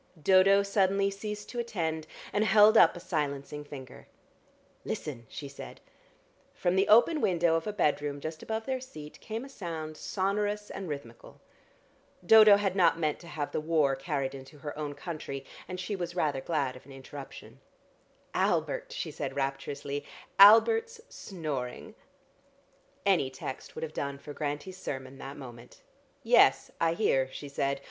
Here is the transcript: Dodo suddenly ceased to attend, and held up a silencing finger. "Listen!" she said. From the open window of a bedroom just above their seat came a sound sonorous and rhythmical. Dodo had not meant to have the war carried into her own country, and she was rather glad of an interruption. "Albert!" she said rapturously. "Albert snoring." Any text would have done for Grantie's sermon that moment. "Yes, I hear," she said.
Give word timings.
Dodo 0.19 0.63
suddenly 0.63 1.11
ceased 1.11 1.47
to 1.49 1.59
attend, 1.59 2.07
and 2.33 2.43
held 2.43 2.75
up 2.75 2.95
a 2.95 2.99
silencing 2.99 3.63
finger. 3.63 4.07
"Listen!" 4.83 5.27
she 5.29 5.47
said. 5.47 5.79
From 6.55 6.75
the 6.75 6.87
open 6.87 7.21
window 7.21 7.53
of 7.53 7.67
a 7.67 7.71
bedroom 7.71 8.19
just 8.19 8.41
above 8.41 8.65
their 8.65 8.81
seat 8.81 9.19
came 9.19 9.45
a 9.45 9.47
sound 9.47 9.95
sonorous 9.95 10.71
and 10.71 10.89
rhythmical. 10.89 11.39
Dodo 12.25 12.57
had 12.57 12.75
not 12.75 12.97
meant 12.97 13.19
to 13.19 13.27
have 13.27 13.51
the 13.51 13.61
war 13.61 13.95
carried 13.95 14.33
into 14.33 14.57
her 14.57 14.75
own 14.75 14.95
country, 14.95 15.45
and 15.67 15.79
she 15.79 15.95
was 15.95 16.15
rather 16.15 16.41
glad 16.41 16.75
of 16.75 16.87
an 16.87 16.91
interruption. 16.91 17.59
"Albert!" 18.33 18.91
she 18.91 19.11
said 19.11 19.35
rapturously. 19.35 20.03
"Albert 20.39 20.89
snoring." 21.09 21.93
Any 23.05 23.29
text 23.29 23.75
would 23.75 23.83
have 23.83 23.93
done 23.93 24.17
for 24.17 24.33
Grantie's 24.33 24.77
sermon 24.79 25.19
that 25.19 25.37
moment. 25.37 25.83
"Yes, 26.23 26.71
I 26.81 26.93
hear," 26.95 27.31
she 27.31 27.47
said. 27.47 27.79